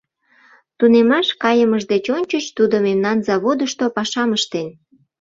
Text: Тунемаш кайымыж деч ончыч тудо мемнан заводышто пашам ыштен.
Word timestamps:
Тунемаш 0.77 1.27
кайымыж 1.43 1.83
деч 1.91 2.05
ончыч 2.17 2.45
тудо 2.57 2.75
мемнан 2.85 3.17
заводышто 3.27 3.85
пашам 3.95 4.29
ыштен. 4.37 4.67